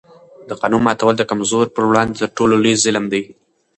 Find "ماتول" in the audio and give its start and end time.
0.87-1.15